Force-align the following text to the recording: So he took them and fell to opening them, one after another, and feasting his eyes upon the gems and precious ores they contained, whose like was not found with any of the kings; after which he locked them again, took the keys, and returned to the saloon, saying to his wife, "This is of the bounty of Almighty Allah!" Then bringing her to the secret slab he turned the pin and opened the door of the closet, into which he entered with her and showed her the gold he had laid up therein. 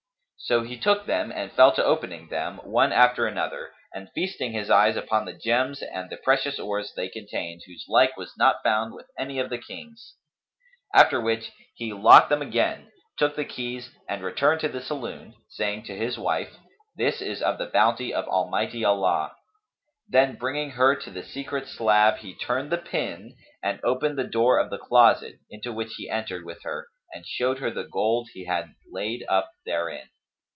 So 0.43 0.63
he 0.63 0.75
took 0.77 1.05
them 1.05 1.31
and 1.31 1.51
fell 1.53 1.71
to 1.73 1.85
opening 1.85 2.27
them, 2.27 2.57
one 2.63 2.91
after 2.91 3.25
another, 3.27 3.71
and 3.93 4.11
feasting 4.15 4.51
his 4.53 4.69
eyes 4.71 4.97
upon 4.97 5.23
the 5.25 5.33
gems 5.37 5.81
and 5.83 6.11
precious 6.25 6.57
ores 6.59 6.91
they 6.95 7.07
contained, 7.09 7.61
whose 7.67 7.85
like 7.87 8.17
was 8.17 8.33
not 8.37 8.61
found 8.63 8.91
with 8.95 9.05
any 9.19 9.37
of 9.39 9.49
the 9.51 9.59
kings; 9.59 10.15
after 10.95 11.21
which 11.21 11.51
he 11.75 11.93
locked 11.93 12.27
them 12.29 12.41
again, 12.41 12.91
took 13.17 13.35
the 13.37 13.45
keys, 13.45 13.91
and 14.09 14.23
returned 14.25 14.59
to 14.61 14.67
the 14.67 14.81
saloon, 14.81 15.35
saying 15.47 15.83
to 15.83 15.95
his 15.97 16.17
wife, 16.17 16.57
"This 16.97 17.21
is 17.21 17.41
of 17.43 17.57
the 17.59 17.67
bounty 17.67 18.11
of 18.13 18.25
Almighty 18.27 18.83
Allah!" 18.83 19.33
Then 20.09 20.35
bringing 20.37 20.71
her 20.71 20.95
to 20.97 21.11
the 21.11 21.23
secret 21.23 21.67
slab 21.67 22.17
he 22.17 22.33
turned 22.35 22.71
the 22.71 22.77
pin 22.79 23.37
and 23.63 23.79
opened 23.85 24.17
the 24.17 24.25
door 24.25 24.57
of 24.59 24.69
the 24.71 24.79
closet, 24.79 25.35
into 25.51 25.71
which 25.71 25.93
he 25.97 26.09
entered 26.09 26.43
with 26.45 26.63
her 26.63 26.87
and 27.13 27.25
showed 27.27 27.59
her 27.59 27.69
the 27.71 27.85
gold 27.87 28.29
he 28.33 28.45
had 28.45 28.73
laid 28.91 29.23
up 29.29 29.49
therein. 29.67 30.09